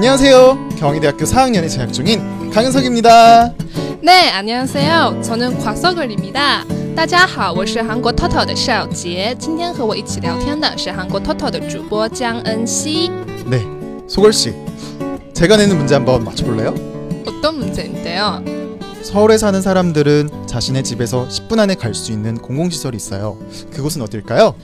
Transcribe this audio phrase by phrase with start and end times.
[0.00, 0.70] 안녕하세요.
[0.78, 3.52] 경희대학교 4학년에 재학 중인 강은석입니다.
[4.00, 5.20] 네, 안녕하세요.
[5.22, 6.64] 저는 곽석을입니다.
[6.96, 9.36] 大家好，我是韩国 Toto 的邵杰。
[9.38, 13.10] 今天和我一起聊天的是韩国 Toto 的主播江恩熙。
[13.46, 13.62] 네,
[14.08, 14.54] 소걸 씨.
[15.34, 16.74] 제가 내는 문제 한번 맞춰볼래요?
[17.26, 18.42] 어떤 문제인데요?
[19.02, 23.36] 서울에 사는 사람들은 자신의 집에서 10분 안에 갈 수 있는 공공시설이 있어요.
[23.74, 24.54] 그곳은 어딜까요?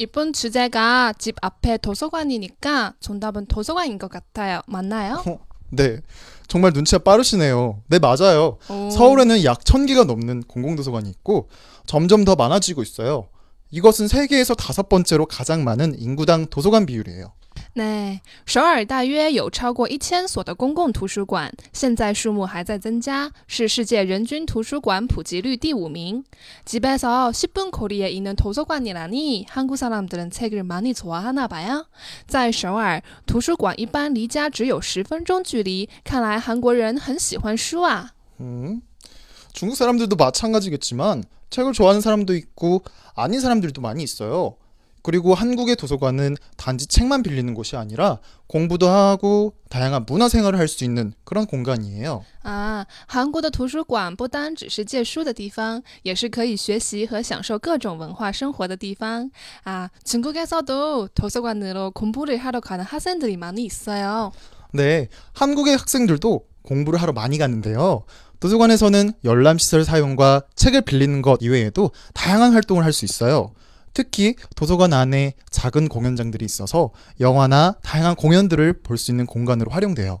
[0.00, 4.62] 음, 이번 주제가 집 앞에 도서관이니까 정답은 도서관인 것 같아요.
[4.66, 5.22] 맞나요?
[5.70, 6.00] 네,
[6.48, 7.82] 정말 눈치가 빠르시네요.
[7.88, 8.58] 네, 맞아요.
[8.68, 8.90] 오.
[8.90, 11.48] 서울에는 약 1000개가 넘는 공공도서관이 있고
[11.86, 13.28] 점점 더 많아지고 있어요.
[13.70, 17.32] 이것은 세계에서 다섯 번째로 가장 많은 인구당 도서관 비율이에요.
[17.73, 26.23] 对，首尔大约有超过一千所的公共图书馆，现在数目还在增加，是世界人均图书馆普及率第五名。
[26.63, 31.85] 집에서 10분 거리에 있는 도서관이라니 한국 사람들은 책을 많이 좋아하나 봐요.
[32.27, 38.13] 在首尔，图书馆一般离家只有十分钟距离，看来韩国人很喜欢书啊。
[38.39, 38.81] 음,
[39.51, 42.83] 중국 사람들도 마찬가지겠지만 책을 좋아하는 사람도 있고
[43.15, 44.55] 아닌 사람들도 많이 있어요.
[45.01, 48.17] 그리고 한국의 도서관은 단지 책만 빌리는 곳이 아니라
[48.47, 52.23] 공부도 하고 다양한 문화 생활을 할 수 있는 그런 공간이에요.
[52.41, 59.29] 啊，韩国的图书馆不单只是借书的地方，也是可以学习和享受各种文化生活的地方。
[59.63, 64.31] 啊， 중국에서도 도서관으로 공부를 하러 가는 학생들이 많이 있어요.
[64.71, 68.05] 네, 한국의 학생들도 공부를 하러 많이 가는데요.
[68.39, 73.53] 도서관에서는 열람시설 사용과 책을 빌리는 것 이외에도 다양한 활동을 할 수 있어요.
[73.92, 80.20] 특히 도서관 안에 작은 공연장들이 있어서 영화나 다양한 공연들을 볼 수 있는 공간으로 활용돼요.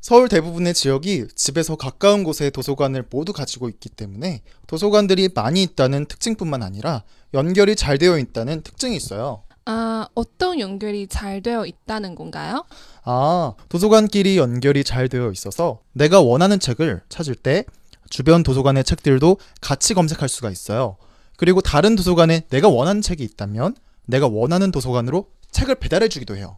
[0.00, 6.62] 서울 대부분의 지역이 집에서 가까운 곳에 도서관을 모두 가지고 있기 때문에 도서관들이 많이 있다는 특징뿐만
[6.62, 7.02] 아니라
[7.34, 9.42] 연결이 잘 되어 있다는 특징이 있어요.
[9.64, 12.64] 아, 어떤 연결이 잘 되어 있다는 건가요?
[13.04, 17.64] 아, 도서관끼리 연결이 잘 되어 있어서 내가 원하는 책을 찾을 때
[18.08, 20.96] 주변 도서관의 책들도 같이 검색할 수가 있어요.
[21.36, 23.74] 그리고 다른 도서관에 내가 원하는 책이 있다면
[24.06, 26.57] 내가 원하는 도서관으로 책을 배달해 주기도 해요.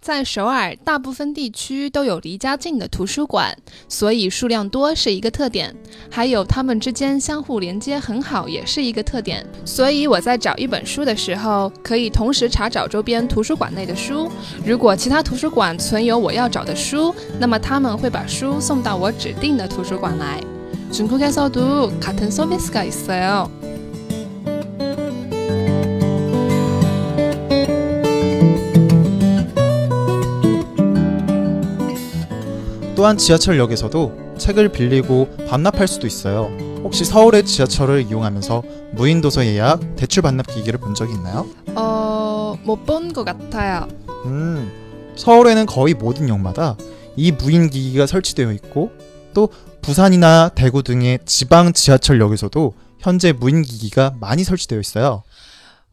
[0.00, 3.56] 在首尔，大部分地区都有离家近的图书馆，
[3.88, 5.74] 所以数量多是一个特点。
[6.10, 9.46] 还有它们之间相互连接很好，也是一个特点。
[9.64, 14.30] 所以我在找一本书的时候，可以同时查找周边图书馆内的书。
[14.64, 20.40] 如果其他图书馆存有我要找的书，那么他们会把书送到我指定的图书馆来。
[20.92, 23.50] 중국에서도 같은 서비스가 있어요.
[33.07, 36.51] 또한 지하철역에서도 책을 빌리고 반납할 수도 있어요.
[36.83, 41.47] 혹시 서울의 지하철을 이용하면서 무인 도서 예약, 대출 반납 기기를 본 적이 있나요?
[41.73, 43.87] 어, 못 본 것 같아요.
[44.25, 46.75] 음, 서울에는 거의 모든 역마다
[47.15, 48.91] 이 무인 기기가 설치되어 있고
[49.33, 49.47] 또
[49.81, 55.23] 부산이나 대구 등의 지방 지하철역에서도 현재 무인 기기가 많이 설치되어 있어요.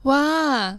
[0.02, 0.78] 哇，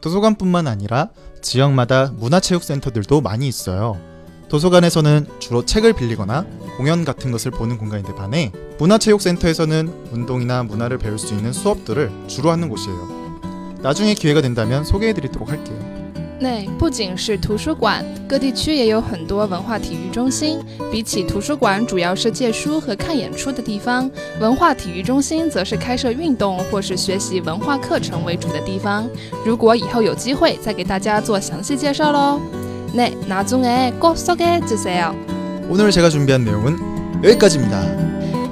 [0.00, 1.08] 도서관뿐만 아니라
[1.42, 3.98] 지역마다 문화체육센터들도 많이 있어요.
[4.48, 6.46] 도서관에서는 주로 책을 빌리거나
[6.76, 12.68] 공연 같은 것을 보는 공간인데 반해 문화체육센터에서는 운동이나 문화를 배울 수 있는 수업들을 주로 하는
[12.68, 13.78] 곳이에요.
[13.82, 15.97] 나중에 기회가 된다면 소개해드리도록 할게요.
[16.39, 20.59] 内不仅是图书馆，各地区也有很多文化体育中心。
[20.91, 24.09] 比起图书馆主要是借书和看演出的地方，
[24.39, 29.07] 文化体育中心则是开设运动或是学习文化课程为主的地方。
[29.45, 32.41] 如果以后有机会，再给大家做详细介绍喽。
[32.93, 35.15] 네나중에꼭소개해주세요。
[35.69, 36.77] 오늘 제가 준비한 내용은
[37.23, 37.81] 여기까지입니다.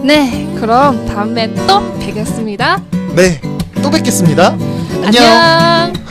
[0.01, 2.81] 네그럼다음에또뵙겠습니다
[3.15, 3.39] 네,
[3.83, 4.57] 또 뵙겠습니다.
[5.03, 5.23] 안녕.
[5.23, 6.04] 안녕.